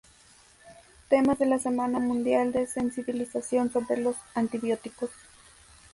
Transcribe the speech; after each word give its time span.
Temas 1.09 1.37
de 1.37 1.45
la 1.45 1.59
Semana 1.59 1.99
Mundial 1.99 2.51
de 2.53 2.65
Sensibilización 2.65 3.71
sobre 3.71 3.97
los 3.97 4.15
Antibióticos 4.33 5.11